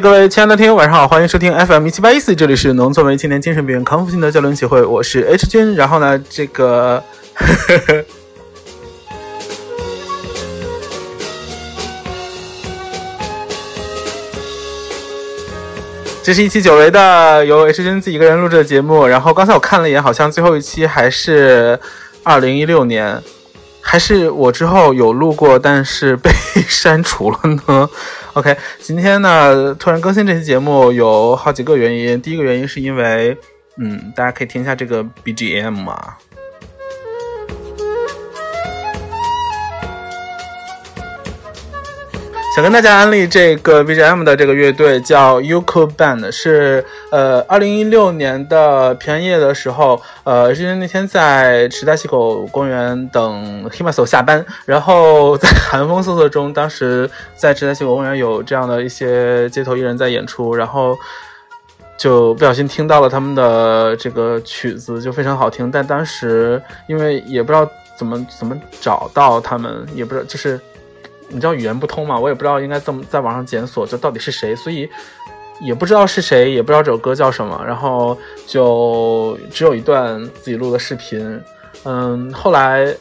[0.00, 5.74] 各位亲爱的听友，晚上好，欢迎收听 FM 一七八一四，这里是农村为青年精神病院康复性的交流协会，我是 H 君。
[5.74, 7.02] 然后呢，这个，
[7.34, 8.04] 呵呵
[16.22, 19.06] 这是一期久违的由 H 君自己一个人录制的节目。
[19.06, 21.80] 然后刚才我看了一眼，好像最后一期还是
[22.22, 23.22] 二零一六年。
[23.88, 26.28] 还是我之后有录过，但是被
[26.66, 27.88] 删除了呢。
[28.32, 32.20] OK，今天呢突然更新这期节目有好几个原因。
[32.20, 33.38] 第一个原因是因为，
[33.78, 36.18] 嗯，大家可以听一下这个 BGM 啊。
[42.56, 60.96] 想跟大家安利这个 BGM 的这个乐队叫 Uko Band，是呃，二零一六年的平安夜的时候，呃，是那天在池袋西口公园等 Himaso 下班，然后在寒风瑟瑟中，当时在池袋西口公园有这样的一些街头艺人在演出，然后
[61.98, 70.58] 就不小心听到了他们的这个曲子，就非常好听，但当时因为也不知道怎么怎么找到他们，也不知道就是。
[71.28, 72.18] 你知道语言不通嘛？
[72.18, 74.88] 我也不知道应该怎么在网上检索，这到底是谁，所以
[75.60, 81.40] 也不知道是谁，也不知道这首歌叫什么，然后就只有一段自己录的视频。
[81.84, 82.94] 嗯，后来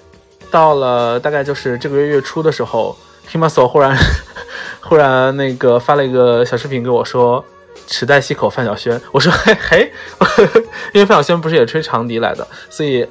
[0.49, 2.97] 到了大概就是这个月月初的时候
[3.29, 3.95] ，Himaso 忽然
[4.81, 7.43] 忽然那个发了一个小视频给我说
[7.87, 9.91] ：“池袋西口范晓萱。”我说：“嘿嘿，
[10.93, 13.07] 因为范晓萱不是也吹长笛来的，所以。”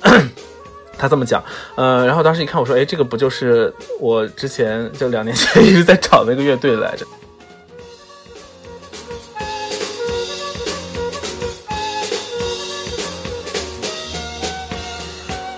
[0.97, 1.43] 他这么讲，
[1.75, 7.07] 呃，然后当时一看，我说，哎，这个不就是我之前就两年前一直在找那个乐队来着？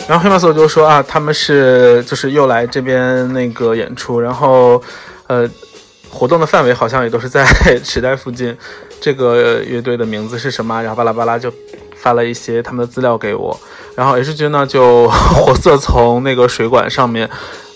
[0.08, 4.80] 然后黑马索就说啊，他们是就是又来这边那个演出，然后
[5.26, 5.50] 呃，
[6.08, 7.44] 活动的范围好像也都是在
[7.82, 8.56] 时代附近。
[9.00, 10.80] 这个乐队的名字是什么？
[10.80, 11.52] 然后巴拉巴拉就
[12.06, 13.58] 发了一些他们的资料给我。
[13.96, 17.28] 然后 H 君呢就 火速从那个水管上面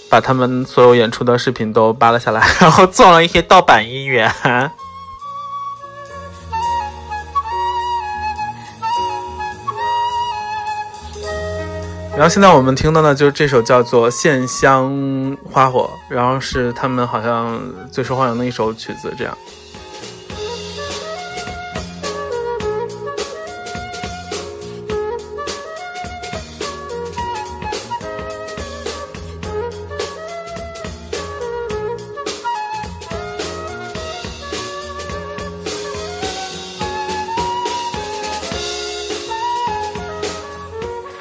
[0.08, 4.32] 把他们所有演出的视频都扒了下来， 然后做了一些盗版音源。
[12.16, 17.60] 然后现在我们听到的就是这首叫做《线香花火》，然后是他们好像
[17.90, 19.36] 最受欢迎的一首曲子，这样。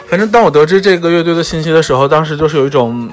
[0.09, 3.08] 反正当我得知这个乐队的信息的时候，当时就是有一种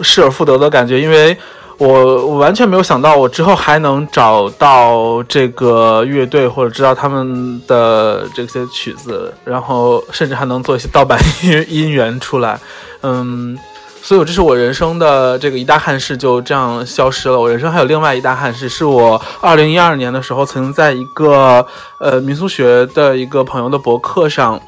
[0.00, 1.36] 失而复得的感觉，因为
[1.76, 1.88] 我
[2.26, 12.58] 我完全没有想到我之后还能找到这个乐队或者知道他们的这些曲子，然后甚至还能做一些盗版 音音源出来，
[13.02, 13.58] 嗯，
[14.00, 17.38] 所以这是我人生的这个一大憾事就这样消失了。
[17.38, 21.66] 我人生还有另外一大憾事，是我二零一二年的时候曾经在一个
[21.98, 24.58] 呃民俗学的一个朋友的博客上。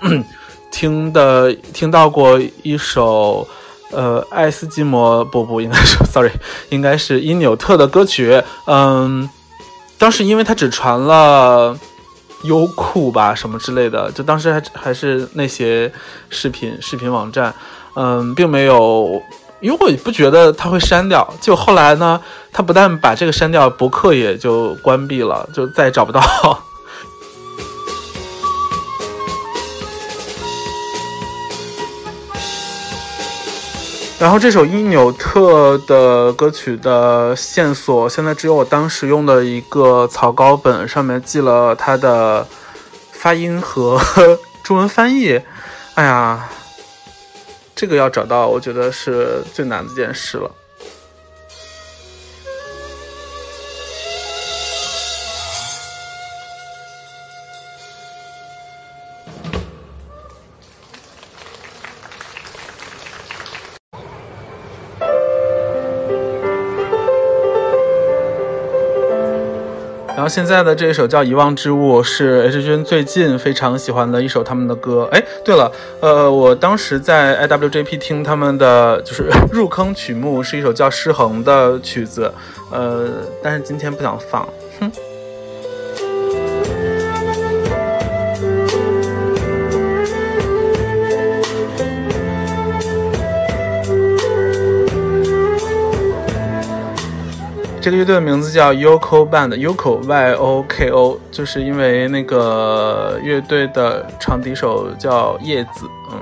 [0.75, 3.47] 听的听到过一首，
[3.93, 6.33] 呃，爱斯基摩不不应该是， sorry，
[6.71, 8.43] 应该是因纽特的歌曲。
[8.67, 9.31] 嗯，
[9.97, 11.79] 当时因为他只传了
[12.43, 15.91] 优酷吧什么之类的，就当时还还是那些
[16.29, 17.55] 视频视频网站，
[17.95, 19.23] 嗯，并没有，
[19.61, 21.33] 因为我不觉得他会删掉。
[21.41, 22.21] 就后来呢，
[22.53, 26.21] 他不但把这个删掉，博客也就关闭了，就再也找不到。
[34.17, 42.47] 然后这首因纽特的歌曲的线索，现在只有我当时用的一个草稿本，上面记了它的
[43.13, 44.01] 发音和
[44.63, 45.39] 中文翻译。
[45.95, 46.49] 哎呀，
[47.75, 50.51] 这个要找到，我觉得是最难的一件事了。
[70.35, 75.09] 现在的这一首叫《遗忘之物》是 H 君最近非常喜欢的一首他们的歌。
[75.13, 75.71] 哎，对了，
[76.01, 82.35] 呃，我当时在 IWJP 听他们的就是入坑曲目是一首叫《失衡》的曲子，
[82.73, 83.11] 呃，
[83.45, 84.45] 但是今天不想放，
[84.81, 84.91] 哼。
[97.85, 106.19] 这个乐队的名字叫 Yoko Band，Yoko Y O K O，就是因为那个乐队的长笛手叫叶子，嗯。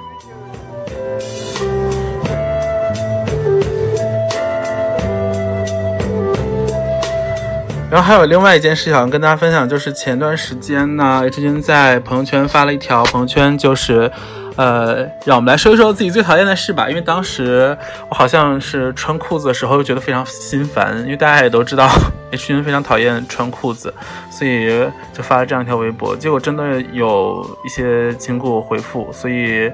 [7.88, 14.10] 然后还有另外一件事想跟大家分享，就是前段时间呢，H 君在朋友圈发了一条朋友圈，就是。
[14.56, 16.88] 呃，让我们来说一说自己最讨厌的事吧。
[16.88, 17.76] 因为当时
[18.08, 20.98] 我好像是穿裤子的时候，又觉得非常心烦。
[21.00, 21.88] 因为大家也都知道，
[22.32, 23.92] H 君非常讨厌穿裤子，
[24.30, 24.68] 所以
[25.12, 26.14] 就发了这样一条微博。
[26.14, 29.72] 结果真的有一些亲给我回复，所以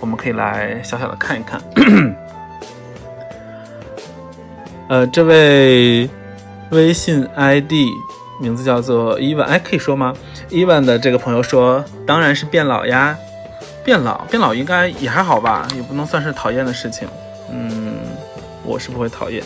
[0.00, 1.60] 我们可以来小小的看一看。
[4.88, 6.08] 呃，这位
[6.70, 7.72] 微信 ID
[8.40, 10.14] 名字叫做伊万，哎，可以说吗？
[10.48, 13.16] 伊万的这个朋友说，当然是变老呀。
[13.84, 17.06] 变老，变老应该也还好吧，也不能算是讨厌的事情。
[17.52, 17.94] 嗯，
[18.64, 19.42] 我是不会讨厌。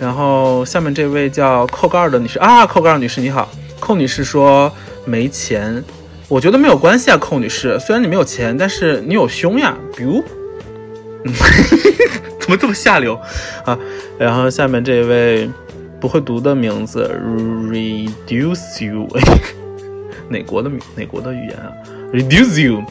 [0.00, 3.48] 然后下面这位叫扣盖的女士啊，扣盖女士你好，
[3.78, 4.72] 寇女士说
[5.04, 5.84] 没钱，
[6.26, 10.24] 我觉得没有关系啊，寇女士，虽然你没有钱，但是你有胸呀，比如，
[12.40, 13.14] 怎么这么下流
[13.64, 13.78] 啊？
[14.18, 15.48] 然后下面这位
[16.00, 17.08] 不会读的名字
[17.70, 19.06] ，reduce you，
[20.28, 21.70] 哪国的哪国的语言啊
[22.12, 22.82] ？reduce you。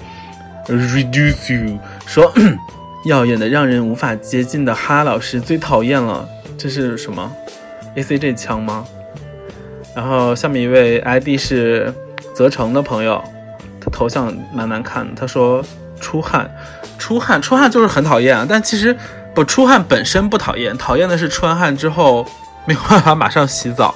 [0.67, 2.31] Reduce you 说，
[3.05, 6.27] 耀眼的让人无法接近的哈老师最讨厌了，
[6.57, 7.31] 这是什么
[7.95, 8.85] ？A C G 枪吗？
[9.95, 11.93] 然后下面一位 I D 是
[12.33, 13.23] 泽成的朋友，
[13.79, 15.13] 他头像蛮难看的。
[15.15, 15.63] 他说
[15.99, 16.49] 出汗，
[16.97, 18.45] 出汗，出汗就是很讨厌啊。
[18.49, 18.95] 但其实
[19.35, 22.25] 不出汗本身不讨厌，讨厌的是出完汗之后
[22.65, 23.93] 没有办法马上洗澡。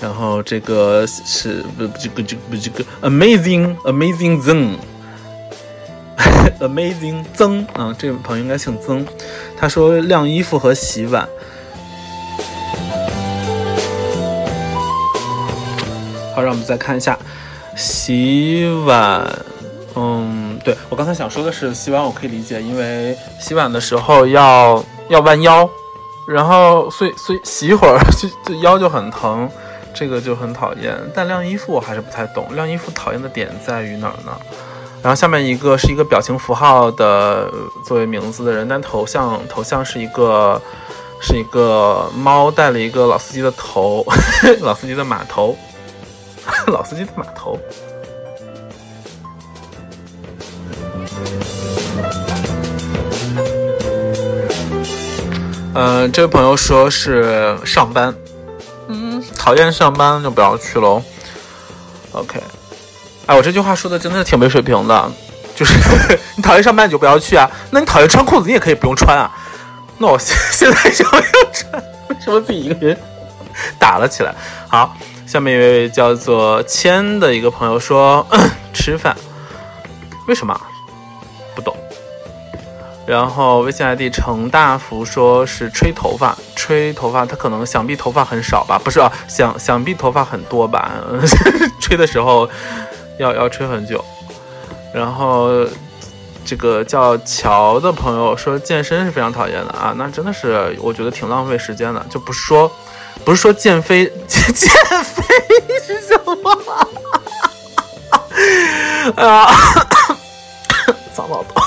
[0.00, 4.76] 然后这个是不不这个这个不这个 amazing amazing ZEN
[6.60, 9.06] amazing 曾啊，这位朋友应该姓曾。
[9.56, 11.28] 他说晾衣服和洗碗。
[16.34, 17.18] 好，让我们再看一下
[17.76, 19.26] 洗碗。
[19.96, 25.68] 嗯，对我刚才想说的是洗碗，我可以理解，因为洗碗的时候要要弯腰，
[26.28, 29.50] 然后所以所以洗一会儿 就就腰就很疼。
[29.98, 32.54] 这个就很讨厌，但晾衣服我还是不太懂。
[32.54, 34.30] 晾衣服讨厌的点在于哪儿呢？
[35.02, 37.50] 然后下面一个是一个表情符号的
[37.84, 40.62] 作为名字的人，但头像头像是一个
[41.20, 44.06] 是一个猫带了一个老司机的头，
[44.62, 45.58] 老司机的码头，
[46.68, 47.58] 老司机的码头。
[55.74, 58.14] 嗯，这位朋友说是上班。
[59.48, 61.02] 讨厌上班就不要去喽。
[62.12, 62.38] OK，
[63.24, 65.10] 哎，我这句话说的真的是挺没水平的，
[65.56, 65.72] 就是
[66.36, 67.50] 你讨厌上班你就不要去啊。
[67.70, 69.30] 那你讨厌穿裤子你也可以不用穿啊。
[69.96, 71.10] 那我现 现在就要
[71.50, 72.94] 穿，为什么自己一个人
[73.78, 74.34] 打了起来？
[74.68, 74.94] 好，
[75.26, 78.26] 下面一位叫做谦的一个朋友说
[78.74, 79.16] 吃饭，
[80.26, 80.60] 为什么？
[81.54, 81.74] 不懂。
[83.08, 88.78] 然后微信 ID 程大福说是吹头发，吹头发，他可能想必头发很少吧？
[88.84, 90.92] 不是啊， 想想必头发很多吧？
[91.80, 92.46] 吹的时候
[93.18, 94.04] 要要吹很久。
[94.92, 95.64] 然后
[96.44, 102.70] 这个叫乔的朋友说健身是非常讨厌的啊，那真的是我觉得挺浪费时间的，就不是说
[103.24, 104.70] 不是说减肥减减
[105.02, 105.24] 肥
[105.86, 106.52] 是什么？
[109.24, 109.48] 啊，
[111.16, 111.57] 脏老头。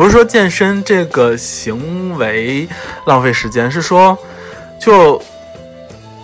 [0.00, 2.66] 不是说健身这个行为
[3.04, 4.16] 浪费时间，是说
[4.80, 5.20] 就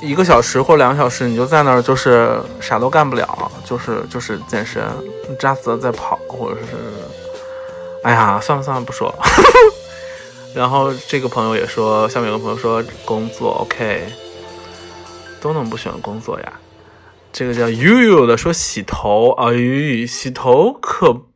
[0.00, 4.82] 一个小时或两个小时，你就在那儿，就是啥都干不了，就是就是健身，
[5.38, 6.68] 扎死了再跑，或者是，
[8.02, 9.14] 哎呀，算了算了，不说。
[10.56, 14.06] 然后这个朋友也说，下面有个朋友说工作 OK，
[15.38, 16.52] 都能不喜欢工作呀？
[17.30, 21.26] 这个叫悠悠的说洗头，哎，洗头可。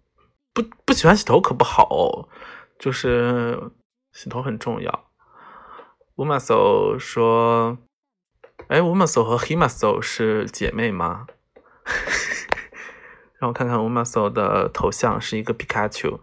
[0.53, 2.29] 不不喜欢洗头可不好哦，
[2.79, 3.71] 就是
[4.13, 5.11] 洗头很重要。
[6.17, 7.79] 乌马索说
[8.69, 11.27] ：“哎，乌马索和黑马索是姐妹吗？”
[13.39, 16.21] 让我看看乌马索的头像是一个皮卡丘，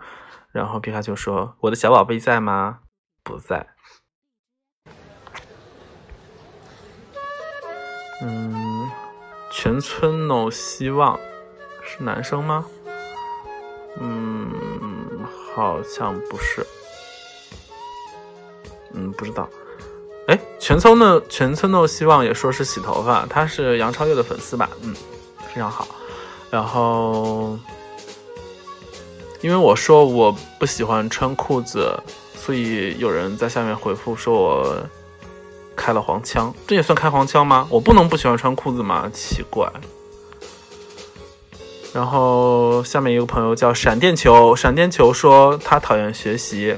[0.52, 2.82] 然后皮卡丘说：“我的小宝贝在吗？”
[3.24, 3.70] 不在。
[8.22, 8.90] 嗯，
[9.52, 11.20] 全村 no 希望
[11.84, 12.66] 是男生吗？
[14.00, 15.26] 嗯，
[15.56, 16.66] 好像不是。
[18.94, 19.48] 嗯，不知道。
[20.28, 24.70] 哎，全村的全村的希望也说是洗头发，他是杨超越的粉丝吧？
[24.82, 24.94] 嗯，
[25.54, 25.88] 非常好。
[26.50, 27.58] 然后，
[29.42, 31.92] 因为我说我不喜欢穿裤子，
[32.36, 34.78] 所以有人在下面回复说我
[35.76, 37.68] 开了黄腔，这也算开黄腔吗？
[37.70, 39.10] 我不能不喜欢穿裤子吗？
[39.14, 39.72] 奇怪。
[41.98, 46.76] 然后下面一个朋友叫闪电球，闪电球说他讨厌学习。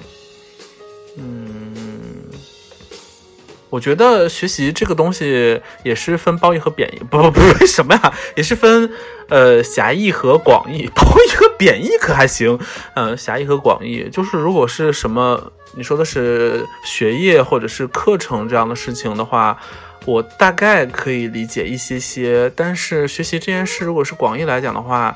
[3.69, 8.91] 我觉得学习这个东西也是分褒义和贬义，不不 不是什么呀，也是分
[9.29, 10.89] 呃狭义和广义。
[10.95, 12.59] 褒义和贬义可还行，
[12.95, 19.57] 嗯，狭义和广义就是如果是什么你说的是学业或者是课程这样的事情的话。
[20.05, 25.15] 我大概可以理解一些些，但是学习这件事，如果是广义来讲的话，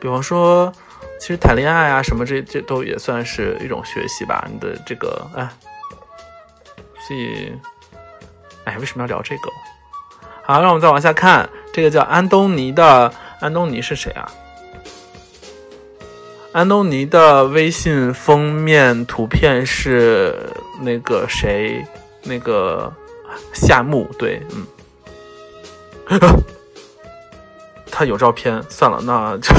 [0.00, 0.72] 比方说，
[1.20, 4.48] 其实谈恋爱啊什么，这这都也算是一种学习吧。
[4.50, 5.46] 你的这个，哎，
[7.06, 7.52] 所以，
[8.64, 9.50] 哎，为什么要聊这个？
[10.44, 14.30] 好，让我们再往下看，这个叫安东尼的，安东尼是谁啊？
[16.52, 20.36] 安东尼的微信封面图片是
[20.80, 21.84] 那个谁？
[22.22, 22.92] 那个。
[23.54, 24.66] 夏木对，嗯，
[27.90, 29.54] 他有照片，算了，那就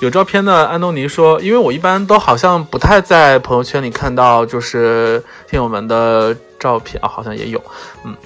[0.00, 7.62] 有照片的安东尼说，因为我一般都好像不太在朋友圈里看到，就是听友们的照片啊，好像也有，
[8.04, 8.16] 嗯，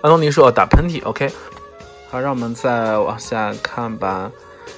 [0.00, 1.30] 安东尼说打喷嚏，OK，
[2.10, 4.30] 好，让我们再往下看吧，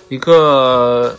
[0.08, 1.16] 一个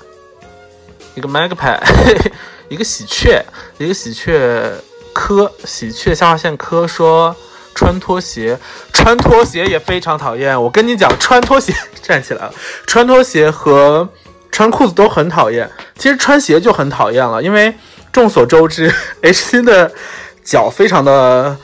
[1.15, 1.79] 一个 magpie，
[2.69, 3.43] 一个喜鹊，
[3.77, 4.73] 一个喜鹊。
[5.13, 7.35] 科喜鹊下划线科说
[7.75, 8.57] 穿拖鞋，
[8.93, 10.59] 穿拖鞋也非常讨厌。
[10.63, 12.53] 我跟你讲，穿拖鞋 站起来了，
[12.87, 14.07] 穿拖鞋和
[14.53, 15.69] 穿裤子都很讨厌。
[15.97, 17.75] 其实穿鞋就很讨厌了，因为
[18.13, 18.89] 众所周知，
[19.21, 19.91] H C 的
[20.43, 21.55] 脚非常的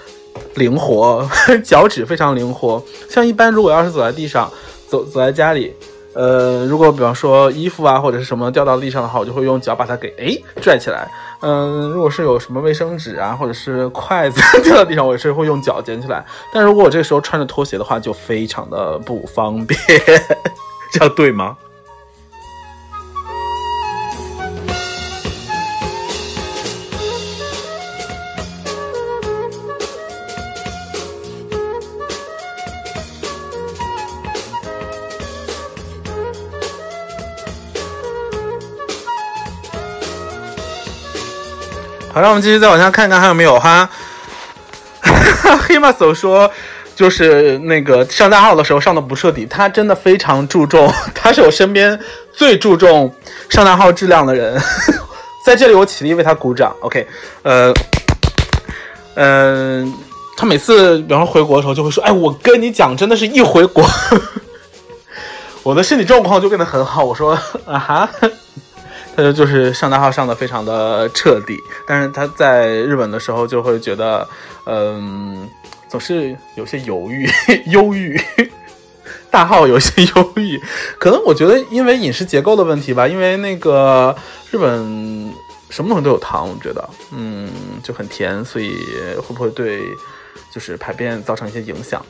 [0.56, 1.28] 灵活，
[1.64, 2.82] 脚趾非常灵活。
[3.10, 4.52] 像一般如果要是走在地上，
[4.88, 5.74] 走走在家里。
[6.14, 11.08] 呃，如果比方说衣服啊或者是什么掉到地上的话，我就会用脚把它给哎拽起来。
[11.42, 16.26] 嗯，如果是有什么卫生纸啊或者是筷子 掉到地上，我也是会用脚捡起来。
[16.52, 19.80] 但如果我这个时候穿着拖鞋的话，就非常的不方便，
[20.92, 21.56] 这样对吗？
[42.18, 43.88] 好，让我们继续再往下看看还有没有哈。
[45.68, 46.50] 黑马手说，
[46.96, 52.00] 就是那个上大号的时候上的不彻底，他真的非常注重， 他是我身边
[52.34, 53.14] 最注重
[53.50, 54.60] 上大号质量的人。
[55.46, 56.76] 在这里我起立为他鼓掌。
[56.80, 57.08] OK，
[57.44, 57.72] 呃，
[59.14, 59.94] 嗯，
[60.36, 63.88] 他每次比方说回国的时候就会说，哎，我跟你讲，真的是一回国，
[65.62, 67.06] 我的身体状况就变得很好。
[67.06, 68.10] 我说啊哈。
[69.18, 74.28] 他就就是上大号上的非常的彻底，但是他在日本的时候就会觉得，
[74.68, 75.50] 嗯，
[75.90, 77.28] 总是有些犹豫、
[77.74, 78.16] 忧郁。
[79.30, 80.62] 大号有些忧郁，
[80.98, 84.16] 可能我觉得因为饮食结构的问题吧，因为那个
[84.52, 85.34] 日本
[85.70, 87.50] 什么东西都有糖，我觉得，嗯，
[87.84, 88.72] 就很甜，所以
[89.18, 89.82] 会不会对
[90.52, 92.04] 就是排便造成一些影响？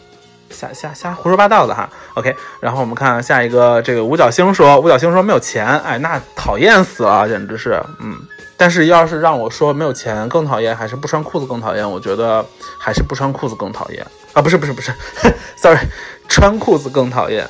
[0.50, 8.18] 瞎瞎瞎胡说八道的哈，OK，然后我们看下一个，这个五角星说，五角星说没有钱，哎，那讨厌死了，简直是，嗯，
[8.56, 12.46] 但是要是让我说没有钱更讨厌，还是不穿裤子更讨厌，我觉得
[12.80, 14.06] 还是不穿裤子更讨厌。
[14.34, 14.92] 啊，不是不是不是，
[15.58, 15.80] sorry，
[16.28, 17.48] 穿裤子更讨厌。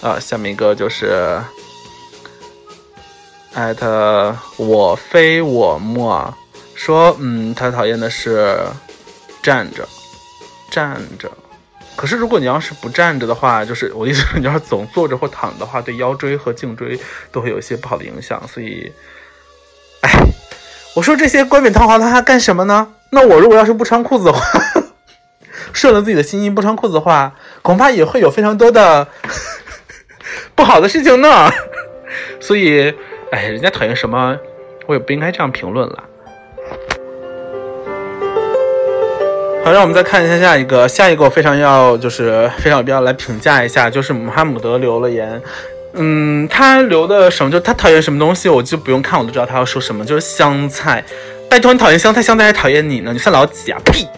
[0.00, 1.40] 啊，下面一个就是
[3.54, 6.34] 艾特我非我莫
[6.74, 8.58] 说，嗯，他讨厌的是
[9.42, 9.86] 站着
[10.70, 11.30] 站着。
[11.94, 16.98] 可是，如果你要是不站着的话，就是 我的意思，你要是总坐着或躺的话，对腰椎和颈椎
[17.30, 18.42] 都会有一些不好的影响。
[18.48, 18.92] 所以，
[20.00, 20.10] 哎，
[20.94, 22.94] 我说这些冠冕堂皇的他干什么呢？
[23.10, 24.40] 那我如果要是不穿裤子的话，
[25.72, 29.06] 顺了自己的心意不穿裤子的话，恐怕也会有非常多的
[30.56, 31.50] 不好的事情呢。
[32.40, 32.94] 所以，
[33.30, 34.36] 哎，人家讨厌什么，
[34.86, 36.04] 我也不应该这样评论了。
[39.64, 45.40] 好，让我们再看一下下一个，下一个我非常要，就是非常有必要来评价一下，就是穆罕默德留了言，
[45.92, 51.04] 嗯，他留的什么，就他讨厌什么东西，我就不用看，我都知道他要说什么，就是香菜。
[51.48, 53.78] 拜托，你讨厌香菜，香菜还讨厌你呢，你算老几啊？
[53.84, 54.08] 屁！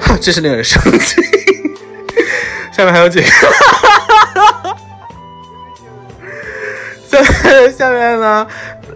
[0.00, 1.41] 哈，真是令人生气。
[2.72, 3.26] 下面还有几个，
[7.06, 7.20] 下
[7.52, 8.46] 面下面呢，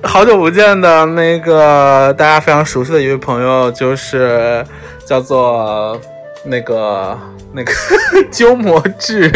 [0.02, 4.64] 好久不见的那个大家非常熟悉的一位朋友，就是
[5.04, 6.00] 叫做
[6.44, 7.16] 那个
[7.52, 7.72] 那个
[8.32, 9.30] 鸠摩智，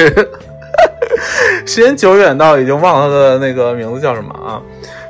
[1.66, 4.61] 时间久远到已经忘了他的那个名字叫什么啊？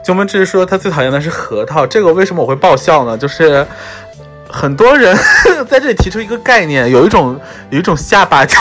[0.05, 3.17] 鸠摩智说他最讨厌的是核桃，这个为什么我会爆笑呢？
[3.17, 3.65] 就是
[4.51, 5.17] 很多人
[5.69, 7.39] 在这里提出一个概念，有一种
[7.71, 8.59] 有一种下巴叫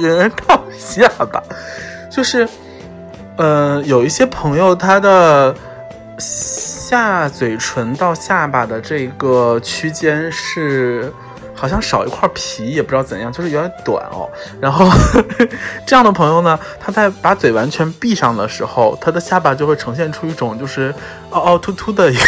[0.00, 1.42] 人到下巴，
[2.10, 2.48] 就是
[3.36, 5.54] 呃有一些朋友他的。
[6.20, 11.12] 下嘴唇到下巴的这个区间是
[11.54, 14.26] 好像少一块皮，也不知道怎样，就是有点短哦。
[14.58, 14.88] 然后
[15.86, 20.92] 这样的朋友呢，他在把嘴完全闭上的时候，他的下巴就会呈现出一种就是
[21.30, 22.20] 凹凹凸凸的一个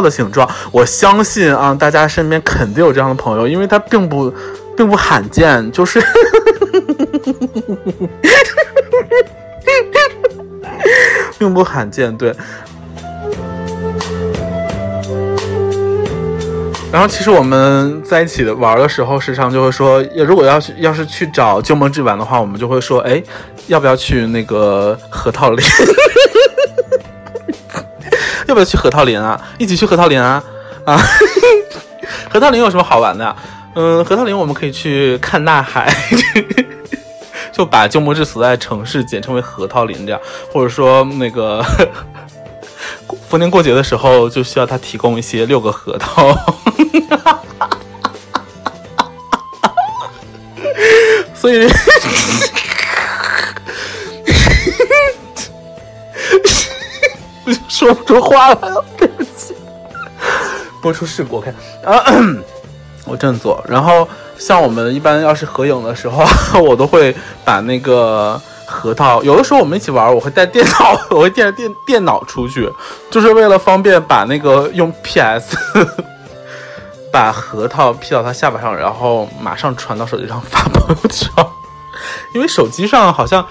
[0.00, 0.48] 的形状。
[0.72, 4.32] 我相信啊，大家身边肯定有这样的朋友，因为他并不
[4.76, 6.02] 并不罕见，就是。
[11.38, 12.34] 并不罕见，对。
[16.92, 23.20] 然后，其实我们在一起玩的时候，时常就会说，如果要去，要是去找旧梦之玩的话，我们就会说，哎，
[23.66, 25.66] 要不要去那个核桃林？
[28.54, 29.40] 要不要去核桃林啊？
[29.58, 30.40] 一起去核桃林啊？
[30.86, 30.96] 啊？
[32.30, 33.34] 核桃林有什么好玩的？
[33.74, 35.92] 嗯，核桃林我们可以去看大海。
[37.52, 40.20] 就把鸠摩智所在城市简称为核桃林，这样，
[40.52, 41.64] 或者说那个
[43.28, 46.32] 逢年过节的时候，就需要他提供一些六个核桃。
[51.34, 51.68] 所以
[57.76, 59.54] 说不出话了，对不起。
[60.80, 61.54] 播出事故，我看
[61.84, 62.04] 啊，
[63.04, 64.06] 我振作，然后。
[64.36, 66.24] 像我们一般要是合影的时候，
[66.60, 67.14] 我都会
[67.44, 69.22] 把那个核桃。
[69.22, 72.68] 有的时候我们一起玩，我会带电脑，我会带着电电脑出去，
[73.12, 75.56] 就是为了方便把那个用 PS
[77.12, 81.30] 把核桃 P 到他下巴上，然后马上传到手机上发朋友圈。
[82.34, 83.46] 因为手机上好像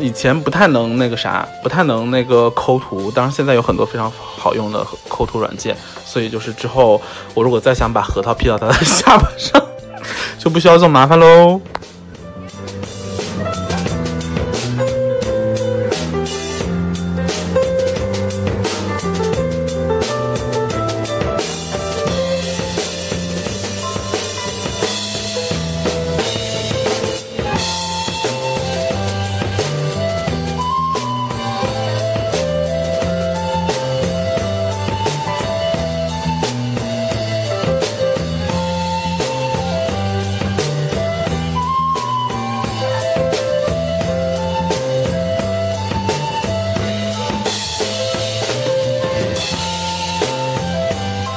[0.00, 7.00] 以前不太能那个啥，不太能那个抠图，当然现在有很多非常好用的抠图软件，所以就是之后
[7.34, 9.62] 我如果再想把核桃 P 到他的 下巴上。
[10.38, 11.60] 就不需要这么麻烦喽。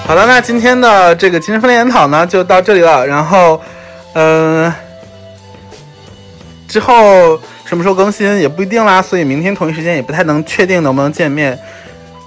[0.07, 3.05] 好的，那今天的这个精神分裂研讨呢，就到这里了。
[3.07, 3.59] 然后，
[4.13, 4.71] 嗯，
[6.67, 11.57] 之后什么时候更新也不一定啦，所以明天同一时间也不太能确定能不能见面。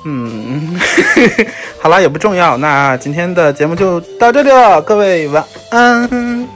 [0.04, 0.76] 嗯，
[1.80, 2.56] 好了，也不重要。
[2.56, 6.48] 那今天的节目就到这里了，各位晚安。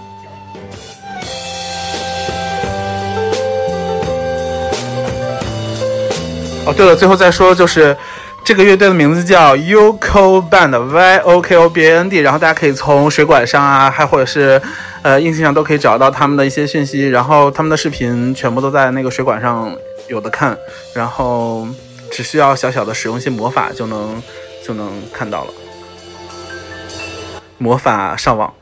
[6.67, 7.97] 哦，对了，最后再说就是。
[8.45, 12.19] 这个乐队的名字叫 Yoko Band，Y O K O B A N D。
[12.19, 14.61] 然后大家可以从水管上啊，还或者是
[15.03, 17.09] 呃硬性上都可以找到他们的一些讯息。
[17.09, 19.73] 然后他们的视频全部都在那个水管上
[20.09, 20.59] 有的看。
[20.93, 21.67] 然后
[22.11, 24.21] 只需要小小的使用一些魔法就能
[24.67, 25.51] 就能看到了。
[27.59, 28.53] 魔法上网。